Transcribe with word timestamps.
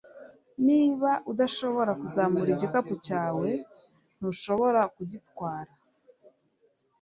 niba 0.67 1.09
udashobora 1.31 1.91
kuzamura 2.01 2.49
igikapu 2.55 2.93
cyawe, 3.05 3.49
ntushobora 4.17 4.81
kugitwara 4.95 5.71